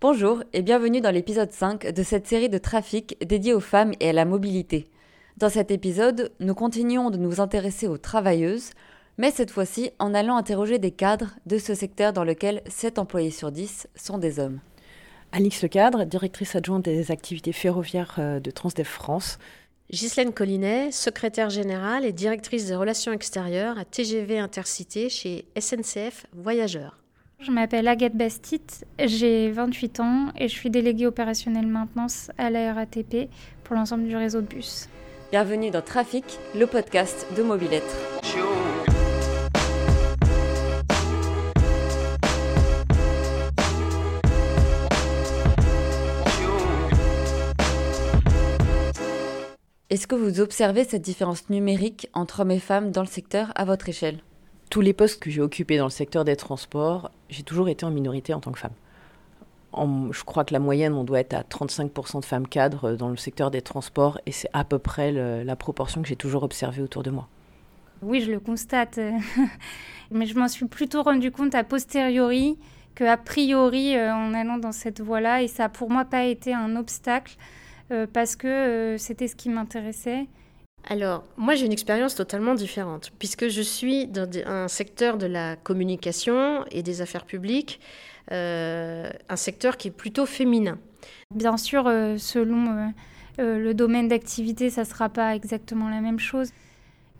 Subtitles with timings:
[0.00, 4.10] Bonjour et bienvenue dans l'épisode 5 de cette série de trafic dédiée aux femmes et
[4.10, 4.86] à la mobilité.
[5.38, 8.70] Dans cet épisode, nous continuons de nous intéresser aux travailleuses,
[9.16, 13.32] mais cette fois-ci en allant interroger des cadres de ce secteur dans lequel 7 employés
[13.32, 14.60] sur 10 sont des hommes.
[15.32, 19.40] Alix Lecadre, directrice adjointe des activités ferroviaires euh, de Transdev France.
[19.90, 26.98] Ghislaine Collinet, secrétaire générale et directrice des relations extérieures à TGV Intercité chez SNCF Voyageurs.
[27.40, 28.60] Je m'appelle Agathe Bastit,
[28.98, 33.30] j'ai 28 ans et je suis déléguée opérationnelle maintenance à la RATP
[33.62, 34.88] pour l'ensemble du réseau de bus.
[35.30, 36.24] Bienvenue dans Trafic,
[36.56, 37.96] le podcast de Mobilettre.
[49.90, 53.64] Est-ce que vous observez cette différence numérique entre hommes et femmes dans le secteur à
[53.64, 54.18] votre échelle?
[54.68, 57.90] Tous les postes que j'ai occupés dans le secteur des transports, j'ai toujours été en
[57.90, 58.72] minorité en tant que femme.
[59.74, 63.16] je crois que la moyenne, on doit être à 35% de femmes cadres dans le
[63.16, 67.02] secteur des transports et c'est à peu près la proportion que j'ai toujours observée autour
[67.02, 67.28] de moi.
[68.02, 69.00] Oui, je le constate.
[70.10, 72.58] Mais je m'en suis plutôt rendu compte a posteriori
[72.94, 75.42] qu'a priori euh, en allant dans cette voie-là.
[75.42, 77.36] Et ça n'a pour moi pas été un obstacle
[77.90, 80.26] euh, parce que euh, c'était ce qui m'intéressait
[80.90, 85.56] alors, moi j'ai une expérience totalement différente, puisque je suis dans un secteur de la
[85.56, 87.78] communication et des affaires publiques,
[88.32, 90.78] euh, un secteur qui est plutôt féminin.
[91.34, 92.90] Bien sûr, euh, selon
[93.38, 96.52] euh, le domaine d'activité, ça ne sera pas exactement la même chose.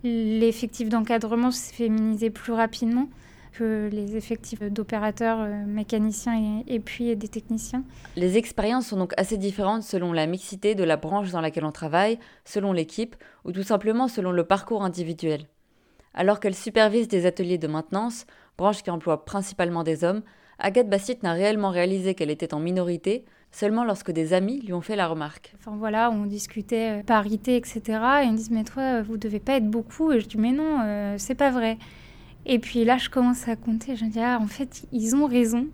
[0.03, 3.07] L'effectif d'encadrement s'est féminisé plus rapidement
[3.51, 7.83] que les effectifs d'opérateurs, euh, mécaniciens et, puis des techniciens.
[8.15, 11.71] Les expériences sont donc assez différentes selon la mixité de la branche dans laquelle on
[11.71, 15.45] travaille, selon l'équipe ou tout simplement selon le parcours individuel.
[16.13, 18.25] Alors qu'elle supervise des ateliers de maintenance,
[18.57, 20.21] branche qui emploie principalement des hommes,
[20.59, 24.81] Agathe Bassit n'a réellement réalisé qu'elle était en minorité seulement lorsque des amis lui ont
[24.81, 25.53] fait la remarque.
[25.57, 27.81] Enfin voilà, on discutait euh, parité, etc.
[28.21, 30.11] Et ils me disent, mais toi, vous devez pas être beaucoup.
[30.11, 31.77] Et je dis, mais non, euh, c'est pas vrai.
[32.51, 33.95] Et puis là, je commence à compter.
[33.95, 35.67] Je me dis, ah, en fait, ils ont raison.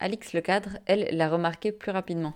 [0.00, 2.34] Alix le cadre, elle, l'a remarqué plus rapidement.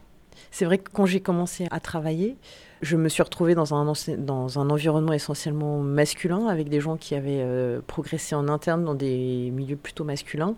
[0.52, 2.36] C'est vrai que quand j'ai commencé à travailler,
[2.82, 7.16] je me suis retrouvée dans un, dans un environnement essentiellement masculin, avec des gens qui
[7.16, 10.54] avaient euh, progressé en interne dans des milieux plutôt masculins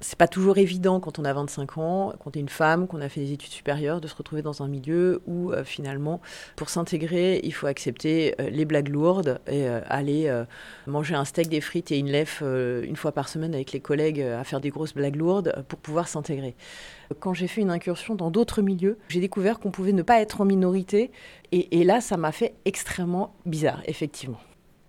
[0.00, 3.00] c'est pas toujours évident quand on a 25 ans, quand on est une femme, qu'on
[3.00, 6.20] a fait des études supérieures, de se retrouver dans un milieu où euh, finalement,
[6.56, 10.32] pour s'intégrer, il faut accepter euh, les blagues lourdes et euh, aller
[10.86, 12.44] manger un steak, des frites et une lèvre
[12.82, 16.08] une fois par semaine avec les collègues à faire des grosses blagues lourdes pour pouvoir
[16.08, 16.54] s'intégrer.
[17.18, 20.40] Quand j'ai fait une incursion dans d'autres milieux, j'ai découvert qu'on pouvait ne pas être
[20.40, 21.10] en minorité
[21.52, 24.38] et là, ça m'a fait extrêmement bizarre, effectivement.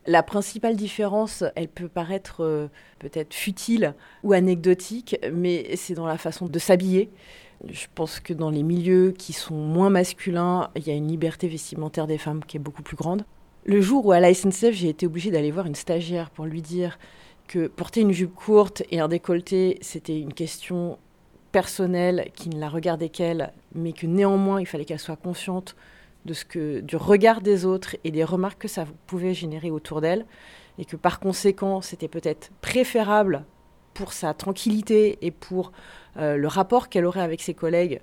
[0.07, 2.67] La principale différence, elle peut paraître euh,
[2.97, 7.11] peut-être futile ou anecdotique, mais c'est dans la façon de s'habiller.
[7.69, 11.47] Je pense que dans les milieux qui sont moins masculins, il y a une liberté
[11.47, 13.23] vestimentaire des femmes qui est beaucoup plus grande.
[13.65, 16.63] Le jour où à la SNCF, j'ai été obligée d'aller voir une stagiaire pour lui
[16.63, 16.97] dire
[17.47, 20.97] que porter une jupe courte et un décolleté, c'était une question
[21.51, 25.75] personnelle qui ne la regardait qu'elle, mais que néanmoins, il fallait qu'elle soit consciente
[26.25, 30.01] de ce que, du regard des autres et des remarques que ça pouvait générer autour
[30.01, 30.25] d'elle,
[30.77, 33.43] et que par conséquent, c'était peut-être préférable
[33.93, 35.71] pour sa tranquillité et pour
[36.17, 38.01] euh, le rapport qu'elle aurait avec ses collègues,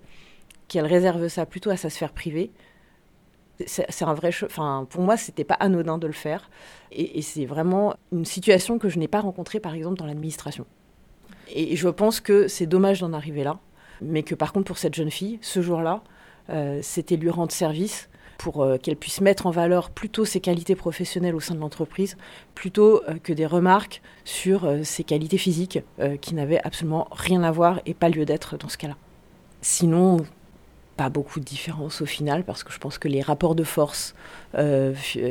[0.69, 2.51] qu'elle réserve ça plutôt à sa sphère privée.
[3.67, 6.49] C'est un vrai, enfin pour moi, c'était pas anodin de le faire,
[6.93, 10.65] et, c'est vraiment une situation que je n'ai pas rencontrée, par exemple, dans l'administration.
[11.49, 13.59] Et je pense que c'est dommage d'en arriver là,
[14.01, 16.05] mais que par contre pour cette jeune fille, ce jour-là,
[16.83, 21.35] c'était lui rendre service pour euh, qu'elle puisse mettre en valeur plutôt ses qualités professionnelles
[21.35, 22.17] au sein de l'entreprise,
[22.55, 25.81] plutôt euh, que des remarques sur ses qualités physiques
[26.21, 28.97] qui n'avaient absolument rien à voir et pas lieu d'être dans ce cas-là.
[29.61, 30.19] Sinon,
[30.99, 34.15] pas beaucoup de différence au final, parce que je pense que les rapports de force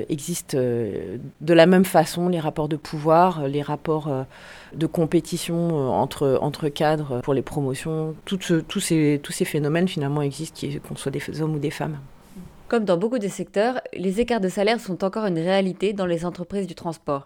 [0.10, 4.10] existent de la même façon, les rapports de pouvoir, les rapports
[4.74, 10.68] de compétition entre, entre cadres pour les promotions, tous ces, tous ces phénomènes finalement existent,
[10.88, 12.00] qu'on soit des hommes ou des femmes.
[12.68, 16.26] Comme dans beaucoup de secteurs, les écarts de salaire sont encore une réalité dans les
[16.26, 17.26] entreprises du transport.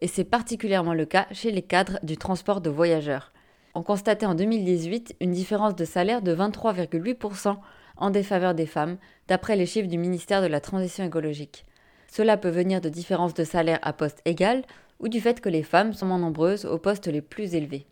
[0.00, 3.32] Et c'est particulièrement le cas chez les cadres du transport de voyageurs.
[3.76, 7.58] On constatait en 2018 une différence de salaire de 23,8%
[7.98, 8.96] en défaveur des femmes,
[9.28, 11.66] d'après les chiffres du ministère de la Transition écologique.
[12.10, 14.62] Cela peut venir de différences de salaire à poste égal
[14.98, 17.84] ou du fait que les femmes sont moins nombreuses aux postes les plus élevés.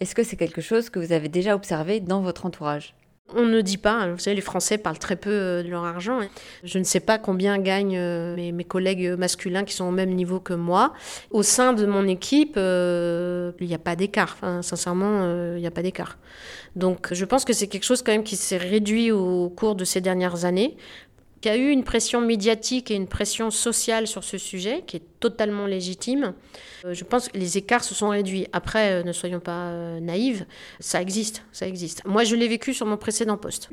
[0.00, 2.94] Est-ce que c'est quelque chose que vous avez déjà observé dans votre entourage?
[3.34, 6.20] On ne dit pas, vous savez, les Français parlent très peu euh, de leur argent.
[6.64, 10.38] Je ne sais pas combien gagnent euh, mes, collègues masculins qui sont au même niveau
[10.38, 10.92] que moi.
[11.30, 14.36] Au sein de mon équipe, euh, il n'y a pas d'écart.
[14.60, 16.18] sincèrement, il n'y a pas d'écart.
[16.76, 19.84] Donc je pense que c'est quelque chose quand même qui s'est réduit au cours de
[19.84, 20.76] ces dernières années.
[21.44, 24.98] Il y a eu une pression médiatique et une pression sociale sur ce sujet qui
[24.98, 26.34] est totalement légitime.
[26.84, 28.46] Euh, je pense que les écarts se sont réduits.
[28.52, 30.46] Après, euh, ne soyons pas euh, naïves,
[30.78, 32.04] ça existe, ça existe.
[32.04, 33.70] Moi, je l'ai vécu sur mon précédent poste.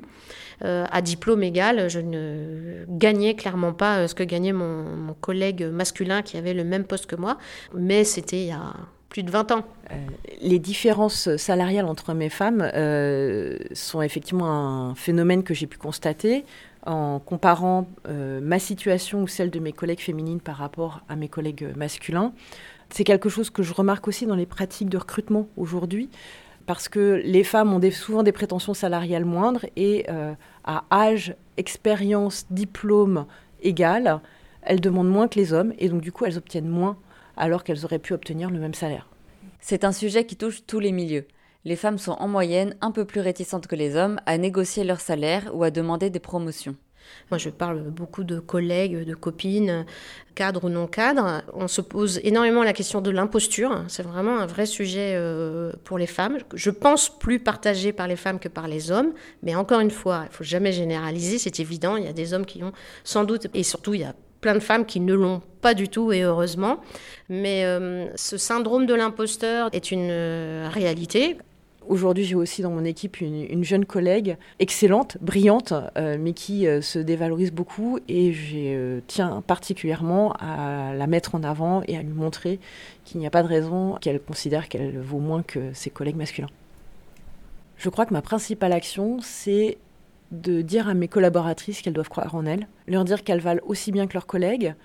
[0.62, 6.22] à diplôme égal, je ne gagnais clairement pas ce que gagnait mon, mon, collègue masculin
[6.22, 7.38] qui avait le même poste que moi,
[7.74, 8.74] mais c'était il y a
[9.10, 9.64] plus de 20 ans.
[10.42, 12.70] les différences salariales entre hommes et femmes
[13.74, 16.46] sont effectivement un phénomène que j'ai pu constater
[16.86, 21.28] en comparant euh, ma situation ou celle de mes collègues féminines par rapport à mes
[21.28, 22.34] collègues masculins.
[22.90, 26.10] C'est quelque chose que je remarque aussi dans les pratiques de recrutement aujourd'hui,
[26.66, 30.34] parce que les femmes ont souvent des prétentions salariales moindres et euh,
[30.64, 33.26] à âge, expérience, diplôme
[33.62, 34.22] égal,
[34.62, 36.98] elles demandent moins que les hommes et donc du coup elles obtiennent moins
[37.38, 39.08] alors qu'elles auraient pu obtenir le même salaire.
[39.62, 41.26] C'est un sujet qui touche tous les milieux
[41.66, 45.02] les femmes sont en moyenne un peu plus réticentes que les hommes à négocier leur
[45.02, 46.76] salaire ou à demander des promotions.
[47.32, 49.86] Moi, je parle beaucoup de collègues, de copines,
[50.36, 51.42] cadres ou non cadres.
[51.54, 53.84] On se pose énormément la question de l'imposture.
[53.88, 56.38] C'est vraiment un vrai sujet euh, pour les femmes.
[56.54, 59.14] Je pense plus partagé par les femmes que par les hommes.
[59.44, 61.40] Mais encore une fois, il faut jamais généraliser.
[61.40, 61.98] C'est évident.
[61.98, 62.74] Il y a des hommes qui ont
[63.04, 65.90] sans doute, et surtout, il y a plein de femmes qui ne l'ont pas du
[65.90, 66.80] tout et heureusement.
[67.28, 71.38] Mais euh, ce syndrome de l'imposteur est une euh, réalité.
[71.88, 76.82] Aujourd'hui, j'ai aussi dans mon équipe une, jeune collègue excellente, brillante, euh, mais qui euh,
[76.82, 82.02] se dévalorise beaucoup et je euh, tiens particulièrement à la mettre en avant et à
[82.02, 82.60] lui montrer
[83.06, 86.50] qu'il n'y a pas de raison qu'elle considère qu'elle vaut moins que ses collègues masculins.
[87.78, 89.78] Je crois que ma principale action, c'est
[90.32, 93.92] de dire à mes collaboratrices qu'elles doivent croire en elles, leur dire qu'elles valent aussi
[93.92, 94.76] bien que leurs collègues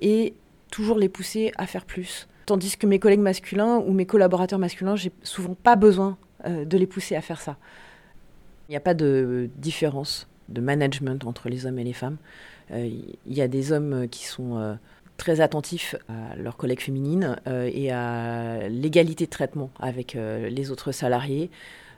[0.00, 0.34] et
[0.70, 2.28] toujours les pousser à faire plus.
[2.46, 6.86] Tandis que mes collègues masculins ou mes collaborateurs masculins, j'ai souvent pas besoin de les
[6.86, 7.56] pousser à faire ça.
[8.68, 12.16] Il n'y a pas de différence de management entre les hommes et les femmes.
[12.70, 12.88] Euh,
[13.26, 14.74] il y a des hommes qui sont euh,
[15.16, 21.50] très attentifs à leurs collègues féminines et à l'égalité de traitement avec les autres salariés.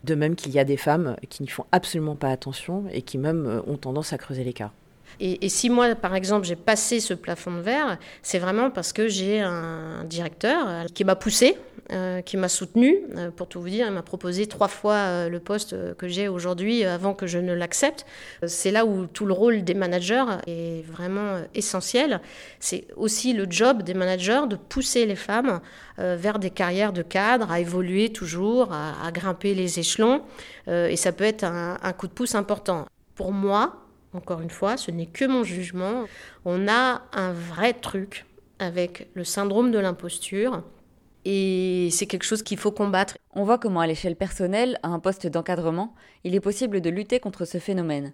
[0.03, 3.17] De même qu'il y a des femmes qui n'y font absolument pas attention et qui
[3.17, 4.75] même ont tendance à creuser l'écart.
[5.21, 9.09] Et, si moi, par exemple, j'ai passé ce plafond de verre, c'est vraiment parce que
[9.09, 11.57] j'ai un directeur euh, qui m'a poussé,
[11.93, 12.99] euh, qui m'a soutenu.
[13.17, 16.85] Euh, pour tout vous dire, il m'a proposé trois fois le poste que j'ai aujourd'hui
[16.85, 18.07] avant que je ne l'accepte.
[18.47, 22.21] C'est là où tout le rôle des managers est vraiment essentiel.
[22.59, 25.61] C'est aussi le job des managers de pousser les femmes
[25.99, 30.23] vers des carrières de cadre, à évoluer toujours, à, grimper les échelons.
[30.67, 32.87] et ça peut être un coup de pouce important.
[33.15, 33.84] Pour moi,
[34.15, 36.05] encore une fois, ce n'est que mon jugement.
[36.45, 38.27] On a un vrai truc
[38.59, 40.63] avec le syndrome de l'imposture.
[41.25, 43.17] Et c'est quelque chose qu'il faut combattre.
[43.33, 47.19] On voit comment à l'échelle personnelle, à un poste d'encadrement, il est possible de lutter
[47.19, 48.13] contre ce phénomène.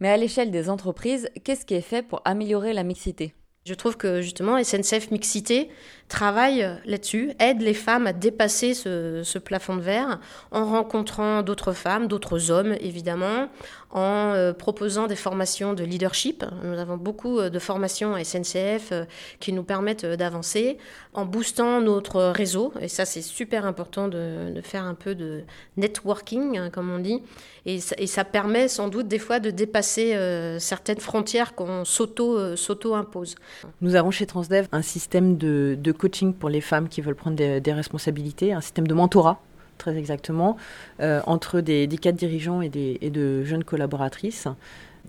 [0.00, 3.34] Mais à l'échelle des entreprises, qu'est-ce qui est fait pour améliorer la mixité?
[3.66, 5.68] Je trouve que justement SNCF Mixité
[6.06, 10.20] travaille là-dessus, aide les femmes à dépasser ce, plafond de verre
[10.52, 13.48] en rencontrant d'autres femmes, d'autres hommes évidemment,
[13.90, 16.44] en euh, proposant des formations de leadership.
[16.64, 19.04] Nous avons beaucoup euh, de formations à SNCF euh,
[19.40, 20.78] qui nous permettent d'avancer,
[21.14, 25.42] en boostant notre réseau, et ça c'est super important de, faire un peu de
[25.76, 27.22] networking, hein, comme on dit,
[27.64, 30.16] et ça, permet sans doute des fois de dépasser
[30.60, 33.34] certaines frontières qu'on s'auto-impose.
[33.80, 37.72] Nous avons chez Transdev un système de, coaching pour les femmes qui veulent prendre des,
[37.72, 39.40] responsabilités, un système de mentorat
[39.76, 40.56] très exactement,
[41.00, 44.48] euh, entre des, cadres dirigeants et, de jeunes collaboratrices.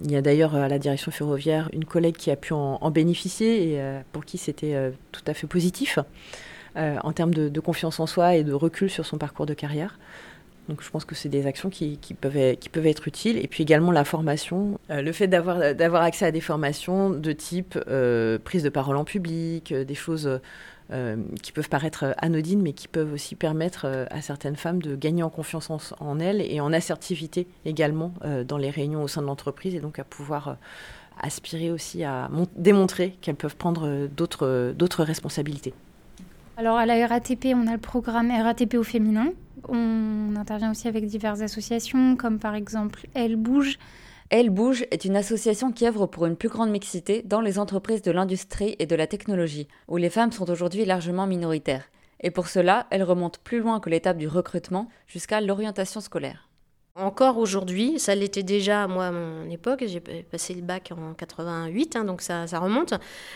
[0.04, 3.72] Il y a d'ailleurs à la direction ferroviaire une collègue qui a pu en, bénéficier
[3.72, 6.00] et euh, pour qui c'était euh, tout à fait positif
[6.76, 9.98] en termes de, confiance en soi et de recul sur son parcours de carrière.
[10.68, 13.38] Donc je pense que c'est des actions qui, peuvent être, utiles.
[13.38, 14.80] Et puis également la formation.
[14.90, 19.06] Euh, le fait d'avoir accès à des formations de type euh, prise de parole en
[19.06, 20.40] public, euh, des choses
[21.42, 25.30] qui peuvent paraître anodines, mais qui peuvent aussi permettre à certaines femmes de gagner en
[25.30, 28.14] confiance en, elles et en assertivité également
[28.48, 30.58] dans les réunions au sein de l'entreprise et donc à pouvoir
[31.20, 35.74] aspirer aussi à démontrer qu'elles peuvent prendre d'autres responsabilités.
[36.56, 39.34] Alors à la RATP, on a le programme RATP au féminin
[39.68, 43.78] on intervient aussi avec diverses associations, comme par exemple Elle Bouge.
[44.30, 48.02] Elle Bouge est une association qui œuvre pour une plus grande mixité dans les entreprises
[48.02, 51.90] de l'industrie et de la technologie, où les femmes sont aujourd'hui largement minoritaires.
[52.20, 56.47] Et pour cela, elle remonte plus loin que l'étape du recrutement jusqu'à l'orientation scolaire.
[57.00, 61.96] Encore aujourd'hui, ça l'était déjà moi à mon époque, j'ai passé le bac en 88,
[61.96, 62.94] hein, donc ça, remonte.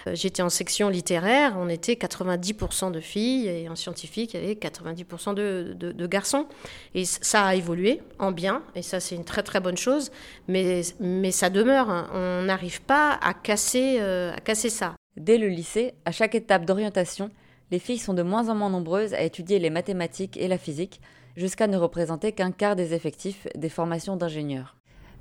[0.08, 4.44] Euh, j'étais en section littéraire, on était 90% de filles et en scientifique, il y
[4.44, 6.48] avait 90% de, garçons.
[6.96, 10.10] Et ça a évolué en bien, et ça c'est une très très bonne chose,
[10.48, 12.10] mais, mais ça demeure, hein.
[12.16, 14.96] on n'arrive pas à casser, euh, à casser ça.
[15.18, 17.30] Dès le lycée, à chaque étape d'orientation,
[17.70, 21.00] les filles sont de moins en moins nombreuses à étudier les mathématiques et la physique,
[21.36, 24.76] jusqu'à ne représenter qu'un quart des effectifs des formations d'ingénieurs.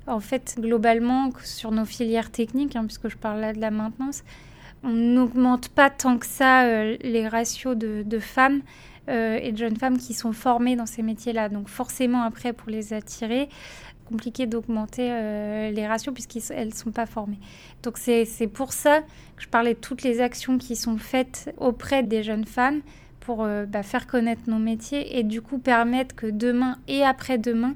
[0.07, 4.23] En fait, globalement, sur nos filières techniques, hein, puisque je parle là de la maintenance,
[4.83, 8.61] on n'augmente pas tant que ça euh, les ratios de, femmes
[9.09, 11.49] euh, et de jeunes femmes qui sont formées dans ces métiers-là.
[11.49, 13.47] Donc forcément, après, pour les attirer,
[14.11, 17.39] compliqué d'augmenter euh, les ratios puisqu'elles ne sont pas formées.
[17.83, 19.01] Donc c'est pour ça
[19.35, 22.81] que je parlais de toutes les actions qui sont faites auprès des jeunes femmes
[23.21, 27.75] pour euh, bah, faire connaître nos métiers et du coup permettre que demain et après-demain,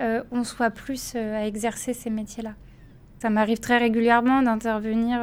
[0.00, 2.54] euh, on soit plus euh, à exercer ces métiers-là.
[3.20, 5.20] Ça m'arrive très régulièrement d'intervenir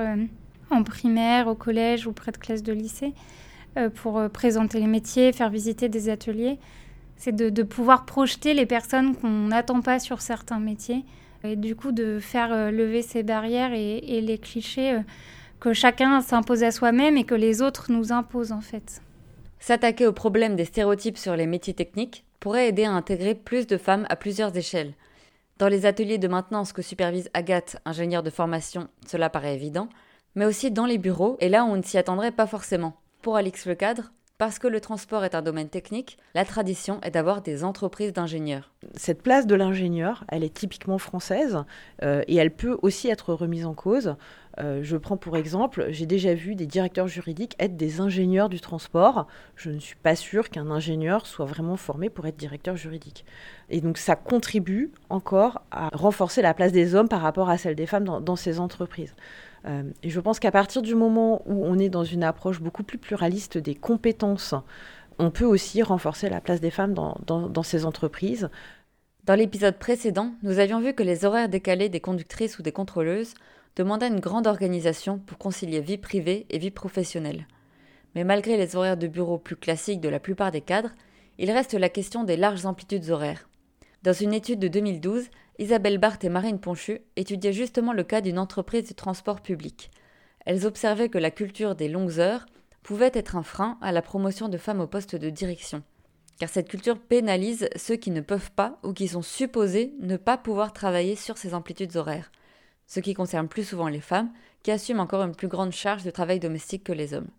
[0.71, 3.13] en primaire, au collège ou près de classes de lycée
[3.93, 6.57] pour présenter les métiers, faire visiter des ateliers.
[7.17, 11.05] C'est de, pouvoir projeter les personnes qu'on n'attend pas sur certains métiers
[11.43, 14.97] et du coup de faire lever ces barrières et les clichés
[15.59, 19.03] que chacun s'impose à soi-même et que les autres nous imposent en fait.
[19.65, 23.77] S'attaquer au problème des stéréotypes sur les métiers techniques pourrait aider à intégrer plus de
[23.77, 24.93] femmes à plusieurs échelles.
[25.57, 29.87] Dans les ateliers de maintenance que supervise Agathe, ingénieure de formation, cela paraît évident,
[30.35, 32.97] mais aussi dans les bureaux, et là où on ne s'y attendrait pas forcément.
[33.21, 37.11] Pour Alix Le Cadre, parce que le transport est un domaine technique, la tradition est
[37.11, 38.71] d'avoir des entreprises d'ingénieurs.
[38.95, 41.63] Cette place de l'ingénieur, elle est typiquement française
[42.01, 44.15] euh, et elle peut aussi être remise en cause.
[44.59, 48.59] Euh, je prends pour exemple, j'ai déjà vu des directeurs juridiques être des ingénieurs du
[48.59, 49.27] transport.
[49.55, 53.25] Je ne suis pas sûre qu'un ingénieur soit vraiment formé pour être directeur juridique.
[53.69, 57.75] Et donc ça contribue encore à renforcer la place des hommes par rapport à celle
[57.75, 59.15] des femmes dans ces entreprises.
[59.65, 62.83] Euh, et je pense qu'à partir du moment où on est dans une approche beaucoup
[62.83, 64.55] plus pluraliste des compétences,
[65.19, 68.49] on peut aussi renforcer la place des femmes dans, ces entreprises.
[69.25, 73.35] Dans l'épisode précédent, nous avions vu que les horaires décalés des conductrices ou des contrôleuses
[73.75, 77.47] demandaient une grande organisation pour concilier vie privée et vie professionnelle.
[78.15, 80.91] Mais malgré les horaires de bureau plus classiques de la plupart des cadres,
[81.39, 83.47] il reste la question des larges amplitudes horaires.
[84.03, 85.29] Dans une étude de 2012,
[85.59, 89.91] Isabelle Barthes et Marine Ponchu étudiaient justement le cas d'une entreprise de transport public.
[90.45, 92.45] Elles observaient que la culture des longues heures
[92.81, 95.83] pouvait être un frein à la promotion de femmes au poste de direction.
[96.39, 100.37] Car cette culture pénalise ceux qui ne peuvent pas ou qui sont supposés ne pas
[100.37, 102.31] pouvoir travailler sur ces amplitudes horaires,
[102.87, 104.31] ce qui concerne plus souvent les femmes
[104.63, 107.29] qui assument encore une plus grande charge de travail domestique que les hommes.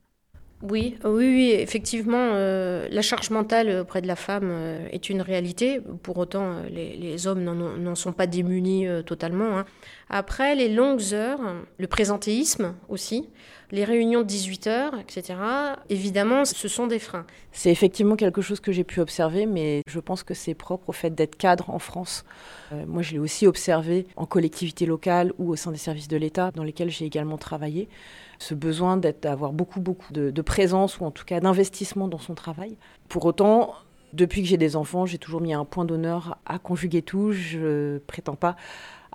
[0.70, 5.20] Oui, oui, oui, effectivement, euh, la charge mentale auprès de la femme euh, est une
[5.20, 5.78] réalité.
[6.02, 9.58] Pour autant, euh, les, hommes n'en sont pas démunis totalement.
[9.58, 9.66] Hein.
[10.08, 11.40] Après, les longues heures,
[11.78, 13.28] le présentéisme aussi,
[13.74, 15.34] les réunions de 18 heures, etc.,
[15.90, 17.26] évidemment, ce sont des freins.
[17.50, 20.92] C'est effectivement quelque chose que j'ai pu observer, mais je pense que c'est propre au
[20.92, 22.24] fait d'être cadre en France.
[22.86, 26.52] moi, je l'ai aussi observé en collectivité locale ou au sein des services de l'État,
[26.52, 27.88] dans lesquels j'ai également travaillé
[28.38, 32.76] ce besoin d'avoir beaucoup, beaucoup de, présence ou en tout cas d'investissement dans son travail.
[33.08, 33.74] Pour autant,
[34.12, 37.32] depuis que j'ai des enfants, j'ai toujours mis un point d'honneur à conjuguer tout.
[37.32, 38.56] Je prétends pas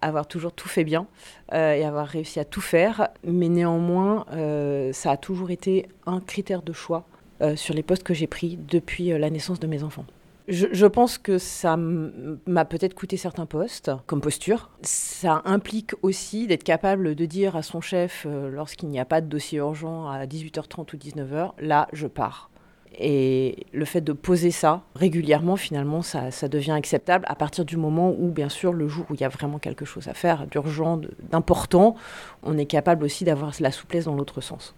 [0.02, 1.08] avoir toujours tout fait bien
[1.54, 6.20] euh, et avoir réussi à tout faire, mais néanmoins, euh, ça a toujours été un
[6.20, 7.06] critère de choix
[7.42, 10.06] euh, sur les postes que j'ai pris depuis la naissance de mes enfants.
[10.48, 14.72] Je, pense que ça m'a peut-être coûté certains postes, comme posture.
[14.82, 19.28] Ça implique aussi d'être capable de dire à son chef, lorsqu'il n'y a pas de
[19.28, 22.50] dossier urgent à 18h30 ou 19h, là, je pars.
[22.98, 27.78] Et le fait de poser ça régulièrement, finalement, ça, ça, devient acceptable à partir du
[27.78, 30.48] moment où, bien sûr, le jour où il y a vraiment quelque chose à faire,
[30.48, 31.00] d'urgent,
[31.32, 31.96] d'important,
[32.44, 34.76] on est capable aussi d'avoir la souplesse dans l'autre sens.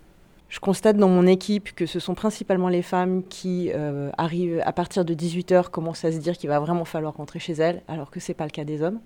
[0.49, 4.73] Je constate dans mon équipe que ce sont principalement les femmes qui euh, arrivent à
[4.73, 8.11] partir de 18h, commencent à se dire qu'il va vraiment falloir rentrer chez elles, alors
[8.11, 8.99] que ce n'est pas le cas des hommes.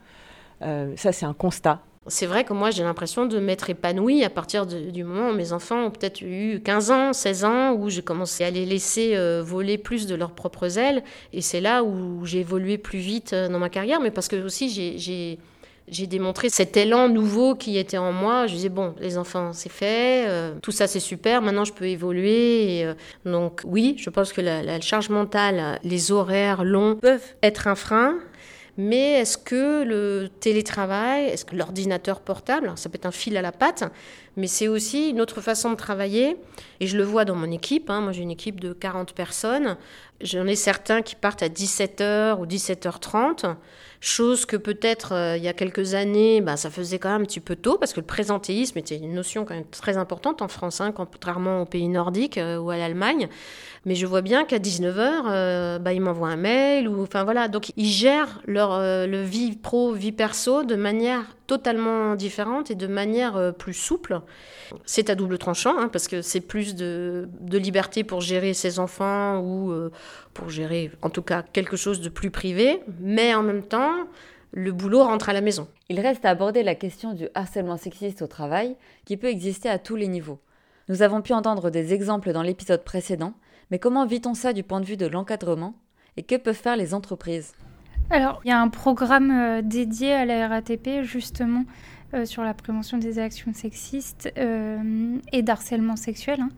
[0.64, 1.82] Euh, ça, c'est un constat.
[2.08, 5.54] C'est vrai que moi, j'ai l'impression de m'être épanouie à partir du moment où mes
[5.54, 9.42] enfants ont peut-être eu 15 ans, 16 ans, où j'ai commencé à les laisser euh,
[9.44, 11.04] voler plus de leurs propres ailes.
[11.34, 14.70] Et c'est là où j'ai évolué plus vite dans ma carrière, mais parce que aussi
[15.88, 18.46] j'ai démontré cet élan nouveau qui était en moi.
[18.46, 21.88] Je disais, bon, les enfants, c'est fait, euh, tout ça, c'est super, maintenant je peux
[21.88, 22.86] évoluer.
[22.86, 22.94] Euh,
[23.26, 28.20] donc oui, je pense que la, charge mentale, les horaires longs peuvent être un frein.
[28.78, 33.42] Mais est-ce que le télétravail, est-ce que l'ordinateur portable, ça peut être un fil à
[33.42, 33.86] la patte,
[34.36, 36.38] mais c'est aussi une autre façon de travailler.
[36.82, 37.90] Et je le vois dans mon équipe.
[37.90, 38.02] Hein.
[38.02, 39.78] Moi, j'ai une équipe de 40 personnes.
[40.20, 43.56] J'en ai certains qui partent à 17h ou 17h30.
[44.08, 47.26] Chose que peut-être euh, il y a quelques années, bah, ça faisait quand même un
[47.26, 50.48] petit peu tôt, parce que le présentéisme était une notion quand même très importante en
[50.48, 53.30] France, hein, contrairement aux pays nordiques euh, ou à l'Allemagne.
[53.84, 57.48] Mais je vois bien qu'à 19h, euh, bah, ils m'envoient un mail, ou enfin voilà.
[57.48, 62.88] Donc ils gèrent leur le vie pro, vie perso de manière totalement différente et de
[62.88, 64.22] manière plus souple.
[64.86, 68.80] C'est à double tranchant, hein, parce que c'est plus de, de, liberté pour gérer ses
[68.80, 69.72] enfants ou
[70.36, 73.94] pour gérer en tout cas quelque chose de plus privé, mais en même temps,
[74.52, 75.68] le boulot rentre à la maison.
[75.90, 78.76] Il reste à aborder la question du harcèlement sexiste au travail,
[79.06, 80.40] qui peut exister à tous les niveaux.
[80.90, 83.34] Nous avons pu entendre des exemples dans l'épisode précédent,
[83.72, 85.74] mais comment vit-on ça du point de vue de l'encadrement
[86.18, 87.54] et que peuvent faire les entreprises?
[88.12, 91.64] Alors, il y a un programme euh, dédié à la RATP justement
[92.16, 96.42] euh, sur la prévention des actions sexistes euh, et d'harcèlement sexuel.
[96.42, 96.50] Hein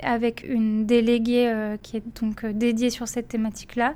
[0.00, 3.94] avec une déléguée euh, qui est donc dédiée sur cette thématique-là.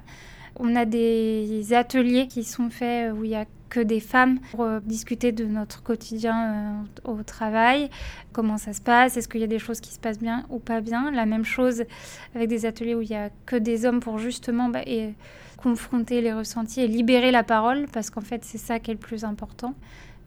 [0.58, 4.66] On a des ateliers qui sont faits où il y a que des femmes pour
[4.80, 7.90] discuter de notre quotidien au travail,
[8.32, 10.58] comment ça se passe, est-ce qu'il y a des choses qui se passent bien ou
[10.58, 11.10] pas bien?
[11.10, 11.84] La même chose
[12.34, 15.14] avec des ateliers où il y a que des hommes pour justement bah, et
[15.56, 19.00] confronter les ressentis et libérer la parole, parce qu'en fait c'est ça qui est le
[19.00, 19.75] plus important.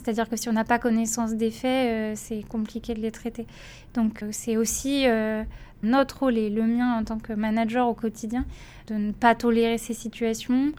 [0.01, 3.45] C'est-à-dire que si on n'a pas connaissance des faits, euh, c'est compliqué de les traiter.
[3.93, 5.43] Donc euh, c'est aussi euh,
[5.83, 8.45] notre rôle et le mien en tant que manager au quotidien
[8.87, 10.71] de ne pas tolérer ces situations.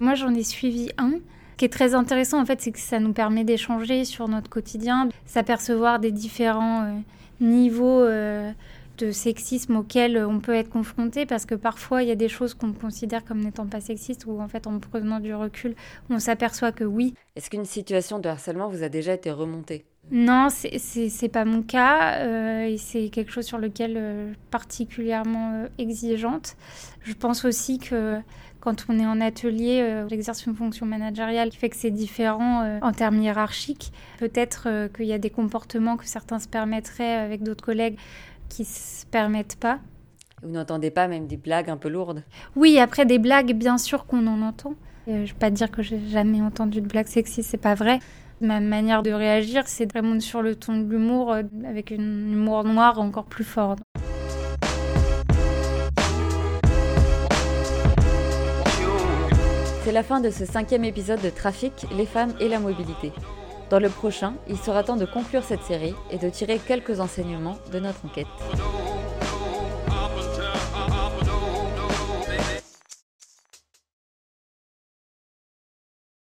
[0.00, 1.10] Moi j'en ai suivi un.
[1.10, 4.48] Ce qui est très intéressant en fait, c'est que ça nous permet d'échanger sur notre
[4.48, 7.02] quotidien, s'apercevoir des différents
[7.40, 8.06] niveaux
[8.98, 12.54] de sexisme auquel on peut être confronté parce que parfois il y a des choses
[12.54, 15.74] qu'on considère comme n'étant pas sexistes ou en fait en prenant du recul
[16.10, 17.14] on s'aperçoit que oui.
[17.36, 19.84] Est-ce qu'une situation de harcèlement vous a déjà été remontée?
[20.10, 25.68] Non, c'est pas mon cas euh, et c'est quelque chose sur lequel euh, particulièrement euh,
[25.76, 26.56] exigeante.
[27.02, 28.16] Je pense aussi que
[28.60, 32.92] quand on est en atelier, l'exercice une fonction managériale qui fait que c'est différent en
[32.92, 33.92] termes hiérarchiques.
[34.18, 37.96] Peut-être qu'il y a des comportements que certains se permettraient avec d'autres collègues
[38.48, 39.80] qui se permettent pas.
[40.42, 42.22] Vous n'entendez pas même des blagues un peu lourdes
[42.54, 44.74] Oui, après des blagues, bien sûr qu'on en entend.
[45.06, 47.98] je ne vais pas dire que j'ai jamais entendu de blagues sexistes, c'est pas vrai.
[48.40, 52.62] Ma manière de réagir, c'est vraiment sur le ton de l'humour, euh, avec un humour
[52.62, 53.74] noir encore plus fort.
[59.82, 63.10] C'est la fin de ce cinquième épisode de Trafic, les femmes et la mobilité.
[63.70, 67.58] Dans le prochain, il sera temps de conclure cette série et de tirer quelques enseignements
[67.70, 68.26] de notre enquête.